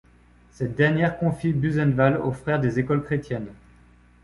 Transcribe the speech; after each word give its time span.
Cette 0.49 0.73
dernière 0.75 1.19
confie 1.19 1.53
Buzenval 1.53 2.17
aux 2.17 2.31
Frères 2.31 2.59
des 2.59 2.79
écoles 2.79 3.03
chrétiennes. 3.03 3.51